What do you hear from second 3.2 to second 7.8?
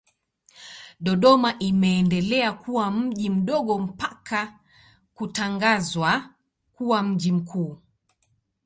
mdogo mpaka kutangazwa kuwa mji mkuu.